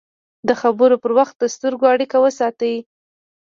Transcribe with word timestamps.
د 0.47 0.49
خبرو 0.61 0.95
پر 1.03 1.11
وخت 1.19 1.35
د 1.39 1.43
سترګو 1.55 1.85
اړیکه 1.93 2.17
وساتئ 2.25 2.75